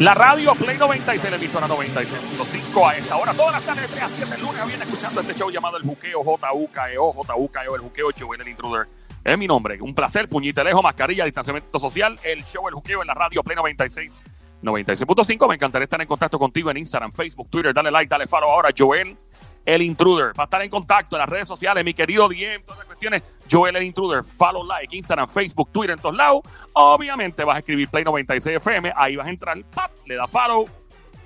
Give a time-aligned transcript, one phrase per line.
[0.00, 3.32] La radio Play 96, la emisora 96.5 a esta hora.
[3.32, 7.12] Todas las tardes, 3 a 7, lunes, viene escuchando este show llamado El Juqueo, J-U-K-E-O,
[7.12, 8.88] J-U-K-E-O, El Juqueo, Joel, el intruder.
[9.22, 9.80] Es mi nombre.
[9.80, 12.18] Un placer, puñite lejos, mascarilla, distanciamiento social.
[12.24, 14.24] El show El Juqueo en la radio Play 96,
[14.64, 15.48] 96.5.
[15.48, 17.72] Me encantaría estar en contacto contigo en Instagram, Facebook, Twitter.
[17.72, 19.16] Dale like, dale follow ahora, Joel,
[19.64, 20.32] el intruder.
[20.32, 23.22] Para estar en contacto en las redes sociales, mi querido DM, todas las cuestiones.
[23.50, 24.24] Joel, el intruder.
[24.24, 26.42] Follow, like, Instagram, Facebook, Twitter, en todos lados.
[26.72, 28.92] Obviamente vas a escribir Play 96 FM.
[28.96, 30.68] Ahí vas a entrar, pap, le da follow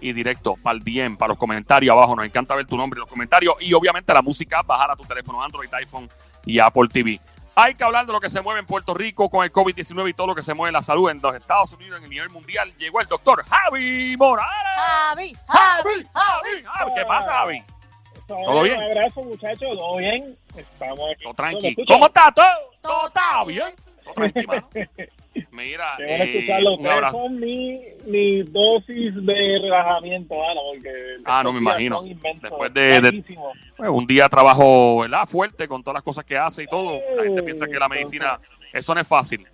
[0.01, 2.15] y directo para el DM, para los comentarios abajo.
[2.15, 3.55] Nos encanta ver tu nombre en los comentarios.
[3.61, 6.09] Y obviamente la música, bajar a tu teléfono Android, iPhone
[6.45, 7.21] y Apple TV.
[7.61, 10.15] Hay que hablar de lo que se mueve en Puerto Rico con el COVID-19 y
[10.15, 12.31] todo lo que se mueve en la salud en los Estados Unidos en el nivel
[12.31, 12.73] mundial.
[12.79, 14.53] Llegó el doctor Javi Morales.
[14.77, 16.65] Javi, Javi, Javi.
[16.65, 17.65] Javi, ¿Qué pasa, Javi?
[18.29, 18.77] ¿Todo bien?
[18.77, 19.69] Un abrazo, muchachos.
[19.77, 20.37] ¿Todo bien?
[20.57, 21.23] Estamos aquí.
[21.25, 21.75] Todo tranqui.
[21.87, 22.47] ¿Cómo está todo?
[22.83, 23.75] Todo está bien.
[24.05, 24.69] Todo tranqui, mano.
[25.53, 26.75] Mira, eh, escucharlo.
[26.77, 27.17] un abrazo.
[27.19, 30.91] son mi, mi dosis de relajamiento, mano, porque...
[31.25, 32.03] Ah, no me imagino.
[32.03, 33.25] Después de- de-.
[33.77, 35.27] Pues, un día trabajo ¿verdad?
[35.27, 36.99] fuerte con todas las cosas que hace y todo.
[37.17, 38.39] La gente piensa que la medicina,
[38.73, 39.47] eso no es fácil.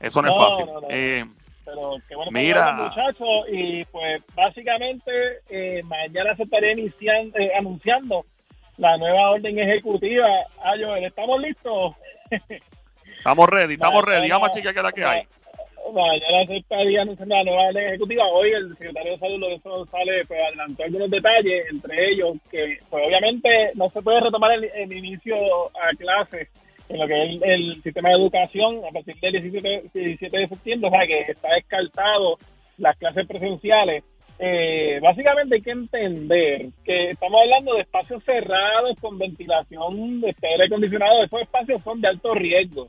[0.00, 0.66] Eso no, es No, fácil.
[0.66, 0.86] no, no.
[0.90, 1.24] Eh,
[1.66, 2.72] Pero qué bueno Mira.
[2.72, 3.44] muchachos.
[3.52, 5.10] Y pues básicamente
[5.50, 8.24] eh, mañana se estaría iniciando, eh, anunciando
[8.78, 10.26] la nueva orden ejecutiva.
[10.62, 11.94] Ah, Joel, ¿estamos listos?
[13.18, 14.30] estamos ready, estamos Mañana- ready.
[14.30, 15.22] Vamos a chequear qué la que hay.
[15.92, 18.24] Mañana se estaría anunciando la nueva orden ejecutiva.
[18.28, 23.06] Hoy el secretario de Salud, Lorenzo González, pues adelantó algunos detalles, entre ellos que, pues
[23.06, 25.36] obviamente no se puede retomar el, el inicio
[25.80, 26.48] a clases
[26.88, 30.88] en lo que es el, sistema de educación a partir del 17, 17 de septiembre,
[30.88, 32.38] o sea que está descartado
[32.78, 34.04] las clases presenciales.
[34.38, 40.64] Eh, básicamente hay que entender que estamos hablando de espacios cerrados con ventilación de aire
[40.66, 41.24] acondicionado.
[41.24, 42.88] Esos espacios son de alto riesgo.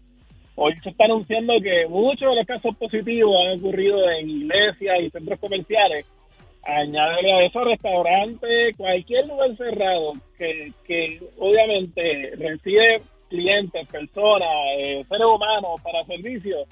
[0.56, 5.09] Hoy se está anunciando que muchos de los casos positivos han ocurrido en iglesias y
[5.09, 6.06] centros comerciales.
[6.64, 15.27] Añádele a eso restaurantes, cualquier lugar cerrado que, que obviamente recibe clientes, personas, eh, seres
[15.27, 16.67] humanos para servicios,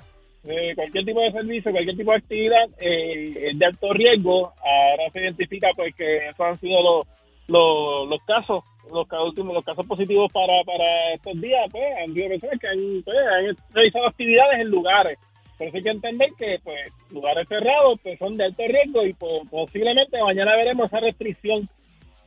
[0.48, 4.54] eh, cualquier tipo de servicio, cualquier tipo de actividad eh, de alto riesgo.
[4.60, 7.06] Ahora se identifica pues que esos han sido
[7.48, 12.30] los, los, casos, los últimos, los casos positivos para, para estos días, pues han sido
[12.30, 15.18] personas que han, pues, realizado actividades en lugares.
[15.58, 19.42] Pero hay que entender que pues lugares cerrados pues son de alto riesgo y pues,
[19.50, 21.68] posiblemente mañana veremos esa restricción.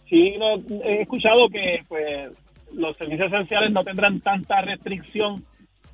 [0.08, 2.30] Sí, no, he escuchado que pues
[2.72, 5.44] los servicios esenciales no tendrán tanta restricción.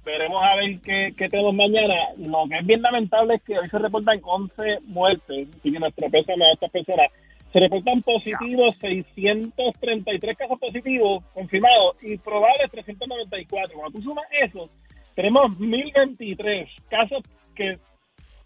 [0.04, 1.94] Veremos a ver qué, qué tenemos mañana.
[2.18, 6.10] Lo que es bien lamentable es que hoy se reportan 11 muertes, así que nuestro
[6.10, 7.06] pésame a estas personas.
[7.52, 13.78] Se reportan positivos 633 casos positivos confirmados y probables 394.
[13.78, 14.68] Cuando tú sumas eso,
[15.14, 17.22] tenemos 1023 casos
[17.54, 17.78] que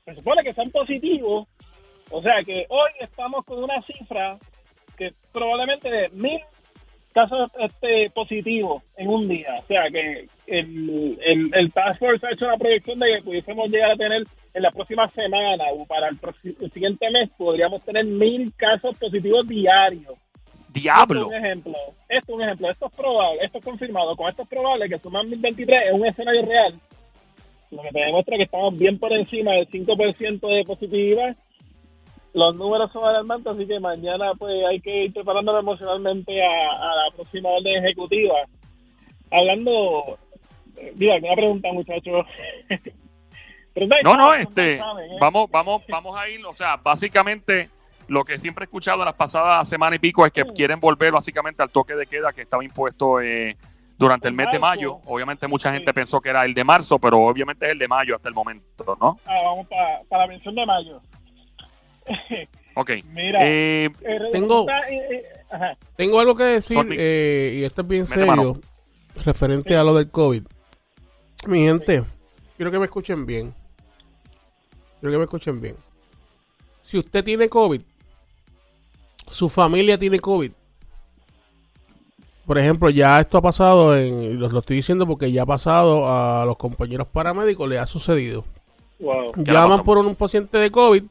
[0.05, 1.49] se supone que son positivos.
[2.11, 4.39] O sea que hoy estamos con una cifra
[4.97, 6.41] que probablemente de mil
[7.19, 9.57] casos este, positivos en un día.
[9.59, 13.69] O sea que el, el, el Task Force ha hecho una proyección de que pudiésemos
[13.69, 14.23] llegar a tener
[14.55, 16.19] en la próxima semana o para el,
[16.61, 20.15] el siguiente mes podríamos tener mil casos positivos diarios.
[20.15, 21.21] Esto Diablo.
[21.23, 21.75] es un ejemplo.
[22.09, 22.71] Esto es un ejemplo.
[22.71, 24.17] Esto es probable, esto es confirmado.
[24.17, 26.75] Con esto es probable que suman 1023 es un escenario real.
[27.73, 31.37] Lo que te demuestra que estamos bien por encima del 5% de positividad.
[32.39, 36.95] Los números son alarmantes, así que mañana pues hay que ir preparándonos emocionalmente a, a
[36.95, 38.35] la próxima orden ejecutiva.
[39.33, 40.19] Hablando,
[40.95, 42.27] digo, alguna pregunta, muchachos.
[44.03, 45.17] No, no, este, saben, ¿eh?
[45.21, 47.71] vamos, vamos, vamos a ir, o sea, básicamente
[48.09, 51.13] lo que siempre he escuchado en las pasadas semanas y pico es que quieren volver
[51.13, 53.57] básicamente al toque de queda que estaba impuesto eh,
[53.97, 54.99] durante el mes de mayo.
[55.05, 55.95] Obviamente mucha gente Sí.
[55.95, 58.97] pensó que era el de marzo, pero obviamente es el de mayo hasta el momento,
[59.01, 59.21] ¿no?
[59.27, 59.69] Ah, vamos
[60.09, 61.01] para la mención de mayo.
[62.75, 62.91] Ok.
[63.13, 65.23] Mira, Eh, Eh, Tengo- eh.
[65.97, 68.61] Tengo algo que decir, eh, y esto es bien Mete serio, mano.
[69.25, 70.43] referente a lo del COVID.
[71.47, 72.05] Mi gente,
[72.57, 73.55] quiero que me escuchen bien.
[75.01, 75.77] Quiero que me escuchen bien.
[76.83, 77.81] Si usted tiene COVID,
[79.29, 80.53] su familia tiene COVID.
[82.47, 86.09] Por ejemplo, ya esto ha pasado, en, lo, lo estoy diciendo porque ya ha pasado
[86.09, 88.45] a los compañeros paramédicos, le ha sucedido.
[88.99, 89.33] Wow.
[89.33, 91.03] ¿Qué le llaman por un paciente de COVID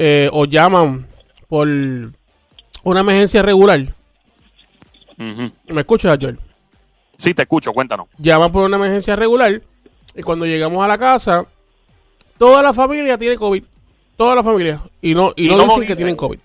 [0.00, 1.08] eh, o llaman
[1.48, 3.80] por una emergencia regular.
[5.16, 6.38] ¿Me escuchas, Joel?
[7.16, 8.06] Sí, te escucho, cuéntanos.
[8.16, 9.60] Llaman por una emergencia regular
[10.14, 11.44] y cuando llegamos a la casa,
[12.38, 13.64] toda la familia tiene COVID.
[14.16, 14.80] Toda la familia.
[15.02, 16.38] Y no, y Y no, dicen que tienen COVID.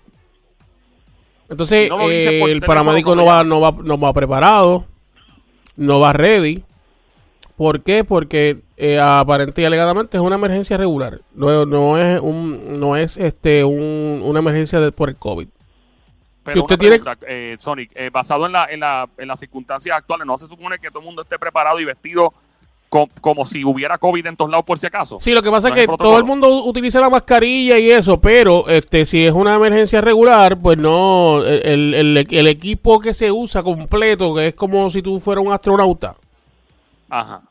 [1.48, 4.86] Entonces, no eh, el paramédico no va, no, va, no va preparado,
[5.76, 6.64] no va ready,
[7.56, 8.02] ¿Por qué?
[8.04, 11.20] Porque eh, aparente y alegadamente es una emergencia regular.
[11.34, 15.46] No, no es un, no es este un, una emergencia de- por el COVID.
[16.42, 19.28] Pero Si usted una tiene- pregunta, eh, Sonic, eh, basado en, la, en, la, en
[19.28, 22.34] las circunstancias actuales, ¿no se supone que todo el mundo esté preparado y vestido
[22.90, 25.18] co- como si hubiera COVID en todos lados por si acaso?
[25.20, 26.10] Sí, lo que pasa No es es que protocolo.
[26.10, 30.58] todo el mundo utiliza la mascarilla y eso, pero este si es una emergencia regular,
[30.60, 35.20] pues no, el, el- el equipo que se usa completo, que es como si tú
[35.20, 36.16] fueras un astronauta,
[37.08, 37.42] Ajá.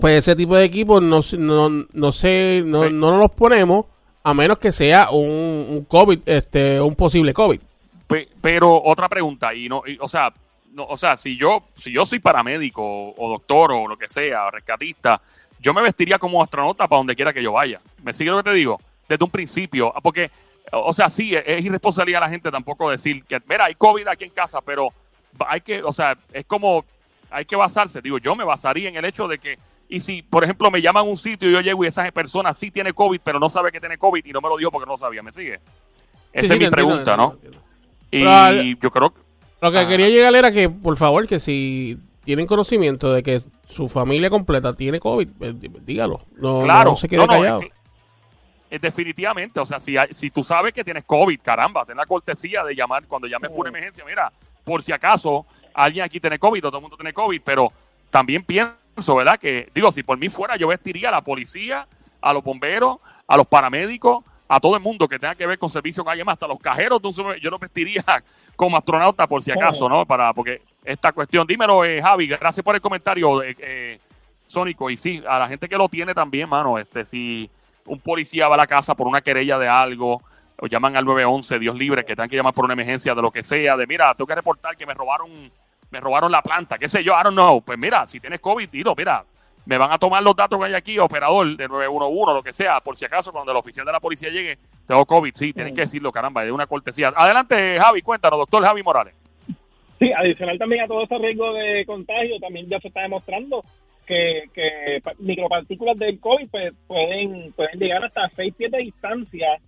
[0.00, 2.92] Pues ese tipo de equipos no, se- no, no sé, no, Sí.
[2.92, 3.84] no nos los ponemos
[4.24, 5.28] a menos que sea un,
[5.70, 7.60] un COVID, este, un posible COVID.
[8.06, 10.32] Pe- pero otra pregunta, y no, y, o sea,
[10.72, 14.08] no, o sea, si yo, si yo soy paramédico o, o doctor o lo que
[14.08, 15.20] sea, o rescatista,
[15.60, 17.80] yo me vestiría como astronauta para donde quiera que yo vaya.
[18.02, 18.80] ¿Me sigue lo que te digo?
[19.08, 20.30] Desde un principio, porque,
[20.72, 24.06] o sea, sí, es, es irresponsabilidad de la gente tampoco decir que, mira, hay COVID
[24.08, 24.88] aquí en casa, pero
[25.46, 26.84] hay que, o sea, es como,
[27.30, 28.00] hay que basarse.
[28.00, 29.58] Digo, yo me basaría en el hecho de que,
[29.88, 32.52] y si, por ejemplo, me llaman a un sitio y yo llego y esa persona
[32.54, 34.86] sí tiene COVID, pero no sabe que tiene COVID y no me lo dijo porque
[34.86, 35.54] no lo sabía, ¿me sigue?
[35.54, 35.60] Esa Sí,
[36.32, 37.32] sí, es mi entiendo, pregunta, ¿no?
[37.32, 37.58] entiendo.
[38.10, 39.20] Y Pero yo creo que
[39.60, 39.88] Lo que Ah.
[39.88, 44.72] quería llegar era que, por favor, que si tienen conocimiento de que su familia completa
[44.74, 45.54] tiene COVID, eh,
[45.84, 46.20] dígalo.
[46.36, 47.60] No, claro, no se quede no, no, callado.
[47.60, 47.72] es que-
[48.70, 52.04] es definitivamente, o sea, si, hay- si tú sabes que tienes COVID, caramba, ten la
[52.06, 54.30] cortesía de llamar cuando llames por emergencia, mira,
[54.68, 57.72] por si acaso alguien aquí tiene COVID, o todo el mundo tiene COVID, pero
[58.10, 59.38] también pienso, ¿verdad?
[59.38, 61.88] Que, digo, si por mí fuera, yo vestiría a la policía,
[62.20, 65.70] a los bomberos, a los paramédicos, a todo el mundo que tenga que ver con
[65.70, 68.04] servicio con alguien más, hasta los cajeros, de un yo los vestiría
[68.56, 70.04] como astronauta por si acaso, ¿no?
[70.04, 74.00] Para, porque esta cuestión, dímelo, eh, Javi, gracias por el comentario, eh, eh,
[74.44, 77.50] Sónico, y sí, a la gente que lo tiene también, mano, este, si
[77.86, 80.22] un policía va a la casa por una querella de algo,
[80.60, 83.30] o llaman al 911, Dios libre, que tengan que llamar por una emergencia de lo
[83.30, 85.50] que sea, de mira, tengo que reportar que me robaron,
[85.90, 87.60] me robaron la planta, qué sé yo, I don't know.
[87.62, 89.24] Pues mira, si tienes COVID, dilo, mira,
[89.66, 92.80] me van a tomar los datos que hay aquí, operador de 911, lo que sea,
[92.80, 95.82] por si acaso cuando el oficial de la policía llegue, tengo COVID, sí, tienen que
[95.82, 97.12] decirlo, caramba, es una cortesía.
[97.14, 99.14] Adelante, Javi, cuéntanos, doctor Javi Morales.
[99.98, 103.64] Sí, adicional también a todo ese riesgo de contagio, también ya se está demostrando
[104.06, 109.58] que, que pa- micropartículas del COVID pues, pueden, pueden llegar hasta 6 pies de distancia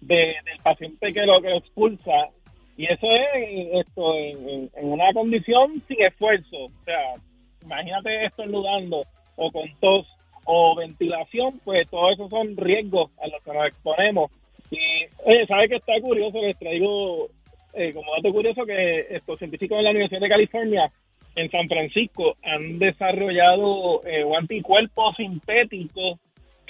[0.00, 2.28] de- del paciente que lo, que expulsa.
[2.76, 6.56] Y eso es esto en, una condición sin esfuerzo.
[6.64, 7.14] O sea,
[7.62, 9.04] imagínate estornudando
[9.36, 10.06] o con tos
[10.44, 14.30] o ventilación, pues todos esos son riesgos a los que nos exponemos.
[14.70, 14.78] Y,
[15.24, 16.40] oye, ¿sabe que está curioso?
[16.40, 17.28] Les traigo
[17.74, 20.90] eh, como dato curioso que estos científicos de la Universidad de California
[21.36, 25.12] en San Francisco han desarrollado eh, un anticuerpo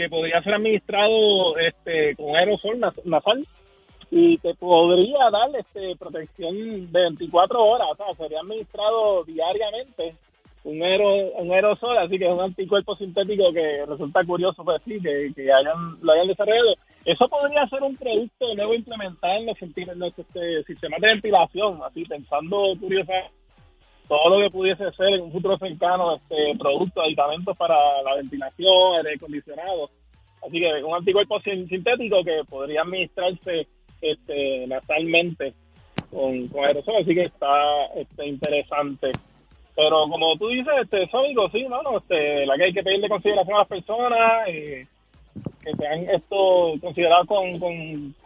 [0.00, 3.46] que podría ser administrado este, con aerosol nas- nasal
[4.10, 10.14] y que podría dar este, protección de 24 horas, o sea, sería administrado diariamente
[10.64, 15.52] un, un aerosol, así que es un anticuerpo sintético que resulta curioso, pues sí, que,
[15.52, 16.74] hayan, lo hayan desarrollado.
[17.04, 21.80] Eso podría ser un producto nuevo implementado en los, en los, este, sistemas de ventilación,
[21.84, 23.12] así pensando curiosa
[24.10, 28.96] todo lo que pudiese ser en un futuro cercano este productos, aditamentos para la ventilación,
[28.96, 29.88] aire acondicionado.
[30.44, 33.68] Así que un anticuerpo sin- sintético que podría administrarse
[34.02, 35.54] este, nasalmente
[36.10, 39.12] con, aerosol, así que está este, interesante.
[39.76, 43.54] Pero como tú dices, este, Sónico, sí, mano, este, la que hay que pedirle consideración
[43.54, 44.88] a las personas, eh,
[45.62, 47.60] que sean esto considerados con,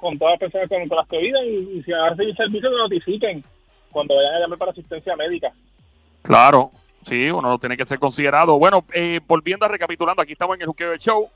[0.01, 2.79] con, todas las personas con, las que viven y, si van a recibir servicios que
[2.79, 3.45] notifiquen
[3.91, 5.53] cuando vayan a llamar para asistencia médica.
[6.25, 8.59] Claro, sí, uno lo tiene que ser considerado.
[8.59, 11.29] Bueno, eh, volviendo a recapitulando, aquí estamos en el Juqueo del Show,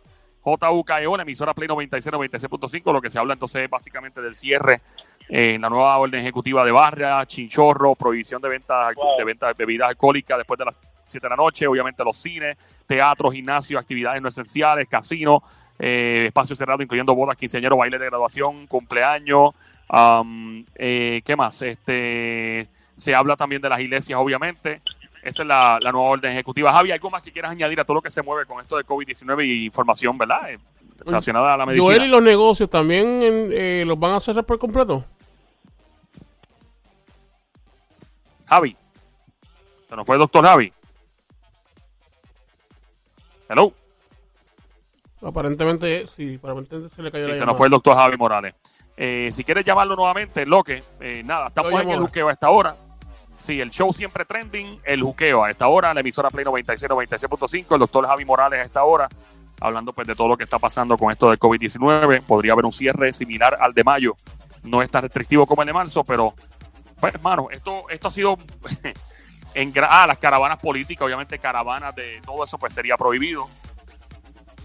[0.42, 4.80] JUKEO, la emisora Play 96, 96.5, lo que se habla entonces es básicamente del cierre
[5.28, 9.18] eh, en la nueva orden ejecutiva de Barra, Chinchorro, prohibición de ventas Wow.
[9.18, 12.56] de ventas de bebidas alcohólicas después de las 7 de la noche, obviamente los cines,
[12.86, 15.42] teatros, gimnasios, actividades no esenciales, casinos,
[15.78, 19.54] eh, espacio cerrado, incluyendo bodas, quinceañeros, baile de graduación, cumpleaños,
[19.90, 21.60] am, eh, ¿qué más?
[21.60, 22.68] Este
[22.98, 24.82] se habla también de las iglesias, obviamente.
[25.22, 26.72] Esa es la, la nueva orden ejecutiva.
[26.72, 28.84] Javi, ¿algo más que quieras añadir a todo lo que se mueve con esto de
[28.84, 30.50] COVID-19 y información, verdad?
[30.50, 30.58] Eh,
[31.04, 31.86] relacionada a la medicina.
[31.94, 35.04] Joel y los negocios también en- eh, los van a cerrar por completo.
[38.46, 38.76] Javi.
[39.88, 40.72] Se nos fue el doctor Javi.
[43.48, 43.72] Hello.
[45.22, 47.52] Aparentemente, sí, aparentemente se le cayó Sí, la se llamada.
[47.52, 48.54] nos fue el doctor Javi Morales.
[48.96, 52.50] Eh, si quieres llamarlo nuevamente, lo que, eh, nada, estamos en el juqueo a esta
[52.50, 52.76] hora.
[53.38, 57.72] Sí, el show siempre trending, el juqueo a esta hora, la emisora Play 96, 96.5,
[57.74, 59.08] el doctor Javi Morales a esta hora,
[59.60, 62.22] hablando pues de todo lo que está pasando con esto del COVID-19.
[62.22, 64.16] Podría haber un cierre similar al de mayo.
[64.64, 66.34] No es tan restrictivo como el de marzo, pero,
[67.00, 68.38] pues, hermano, esto, esto ha sido
[69.54, 73.48] en ah, las caravanas políticas, obviamente caravanas de todo eso pues sería prohibido.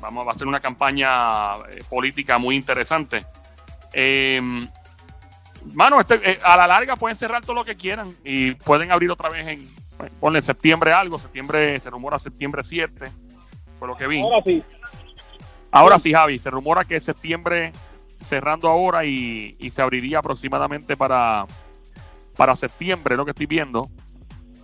[0.01, 3.25] Vamos a hacer una campaña eh, política muy interesante.
[3.94, 4.42] Eh,
[5.74, 9.12] mano, este, eh, a la larga pueden cerrar todo lo que quieran y pueden abrir
[9.12, 9.67] otra vez en,
[10.20, 13.12] ponle septiembre algo, septiembre, se rumora septiembre 7,
[13.79, 14.22] fue lo que vi.
[14.22, 14.63] Ahora sí.
[15.72, 17.72] Ahora sí, Javi, se rumora que septiembre
[18.24, 21.46] cerrando ahora y, y se abriría aproximadamente para,
[22.36, 23.89] para septiembre, lo que estoy viendo.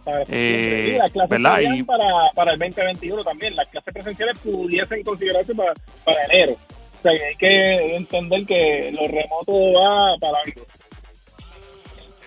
[0.03, 3.55] Para Eh, las clases para, para el 2021 también.
[3.55, 6.53] Las clases presenciales pudiesen considerarse para, para enero.
[6.53, 10.65] O sea, hay que entender que lo remoto va para algo.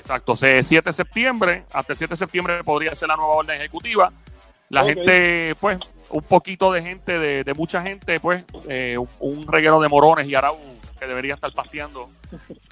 [0.02, 3.56] Exacto, se- 7 de septiembre, hasta el 7 de septiembre podría ser la nueva orden
[3.60, 4.12] ejecutiva.
[4.68, 5.78] La gente, pues,
[6.10, 10.34] un poquito de gente, de, de mucha gente, pues, eh, un, reguero de morones y
[10.34, 10.58] arau
[10.98, 12.10] que debería estar pasteando,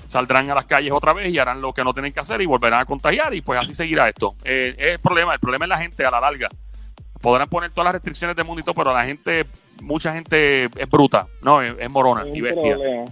[0.04, 2.46] saldrán a las calles otra vez y harán lo que no tienen que hacer y
[2.46, 4.34] volverán a contagiar y pues así seguirá esto.
[4.44, 6.48] Eh, es el problema, el problema es la gente a la larga.
[7.20, 9.44] Podrán poner todas las restricciones del mundo y todo, pero la gente,
[9.82, 11.60] mucha gente es bruta, ¿no?
[11.60, 12.74] Es, es morona Es y bestia.
[12.76, 13.04] problema.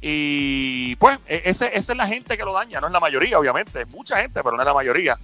[0.00, 3.38] Y pues, e- ese, esa es la gente que lo daña, no es la mayoría,
[3.38, 3.82] obviamente.
[3.82, 5.18] Es mucha gente, pero no es la mayoría.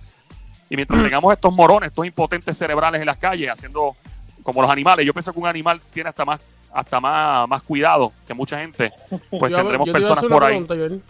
[0.70, 3.94] Y mientras tengamos estos morones, estos impotentes cerebrales en las calles, haciendo
[4.42, 6.40] como los animales, yo pienso que un animal tiene hasta más
[6.72, 8.92] hasta más, más cuidado que mucha gente.
[9.30, 10.64] Pues Yo- tendremos yo personas por ahí.
[10.66, 11.02] Joel.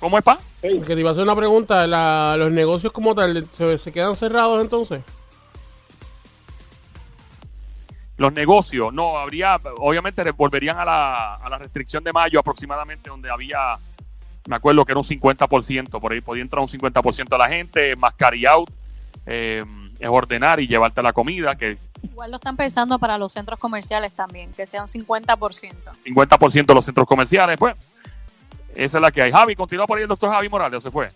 [0.00, 0.38] ¿Cómo es, pa?
[0.62, 1.86] Que te iba a hacer una pregunta.
[1.86, 5.02] la- ¿Los negocios como tal se, se quedan cerrados entonces?
[8.16, 13.30] Los negocios, no, habría, obviamente volverían a la, a la restricción de mayo aproximadamente, donde
[13.30, 13.76] había,
[14.46, 17.96] me acuerdo que era un 50%, por ahí podía entrar un 50% de la gente,
[17.96, 18.70] más carry out,
[19.26, 19.62] eh,
[19.98, 24.12] es ordenar y llevarte la comida, que Igual lo están pensando para los centros comerciales
[24.12, 25.72] también, que sea un 50%.
[26.04, 27.74] 50% de los centros comerciales, pues.
[28.74, 29.32] Esa es la que hay.
[29.32, 31.08] Javi, continúa por ahí el doctor Javi Morales, ¿o se fue?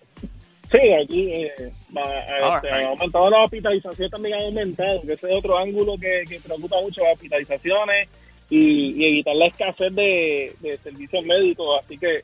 [0.70, 2.72] Sí, aquí eh, va- este, Alright.
[2.84, 6.80] ha aumentado la hospitalización también ha aumentado, que ese es otro ángulo que, que preocupa
[6.82, 8.08] mucho, las hospitalizaciones
[8.50, 11.80] y, y evitar la escasez de, de servicios médicos.
[11.82, 12.20] Así que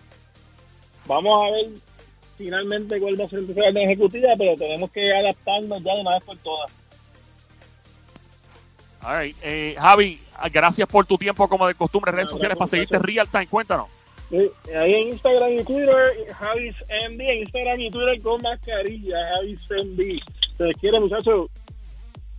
[1.07, 1.67] vamos a ver
[2.37, 6.25] finalmente cuál va a ser la ejecutiva, pero tenemos que adaptarnos ya de una vez
[6.25, 6.71] por todas.
[9.03, 9.37] All right.
[9.43, 10.19] Eh, Javi,
[10.53, 13.47] gracias por tu tiempo como de costumbre, redes No, sociales para seguirte real time.
[13.47, 13.89] Cuéntanos.
[14.31, 16.75] Sí, ahí en Instagram y Twitter, Javis
[17.11, 20.21] MD, en Instagram y Twitter con mascarilla, Javis MD.
[20.57, 21.51] Se quiere, muchachos.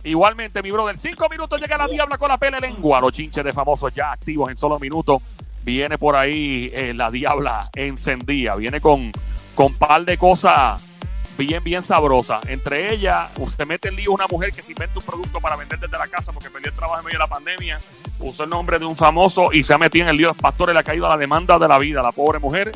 [0.04, 3.00] Igualmente, mi brother, cinco minutos llega la diabla con la pele lengua.
[3.00, 5.20] Los chinches de famosos ya activos en solo minutos.
[5.64, 8.54] Viene por ahí eh, la diabla encendida.
[8.54, 9.10] Viene con,
[9.54, 10.84] con par de cosas
[11.36, 12.44] bien, bien sabrosas.
[12.48, 15.78] Entre ellas, usted mete en lío una mujer que se inventa un producto para vender
[15.78, 17.80] desde la casa porque perdió el trabajo en medio de la pandemia.
[18.18, 20.42] Usó el nombre de un famoso y se ha metido en el lío de los
[20.42, 20.74] pastores.
[20.74, 22.02] Le ha caído la demanda de la vida.
[22.02, 22.72] La pobre mujer.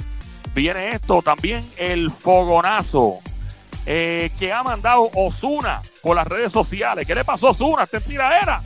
[0.54, 3.20] Viene esto también, el fogonazo
[3.86, 7.06] eh, que ha mandado Osuna por las redes sociales.
[7.06, 7.84] ¿Qué le pasó a Osuna?
[7.84, 8.60] ¿Está en tiradera?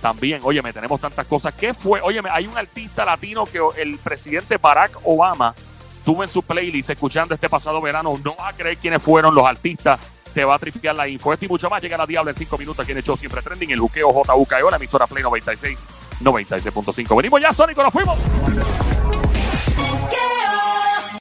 [0.00, 1.54] También, óyeme, tenemos tantas cosas.
[1.54, 2.00] ¿Qué fue?
[2.00, 5.54] Óyeme, hay un artista latino que el presidente Barack Obama
[6.06, 8.18] tuvo en su playlist escuchando este pasado verano.
[8.24, 10.00] No vas a creer quiénes fueron los artistas.
[10.32, 11.32] Te va a tripear la info.
[11.32, 13.72] Esto y mucho más llega la Diabla en 5 minutos aquí en el Siempre Trending.
[13.72, 15.88] El juqueo JUKEO, la emisora Play 96,
[16.22, 17.16] 96.5.
[17.16, 18.16] Venimos ya, Sónico, nos fuimos.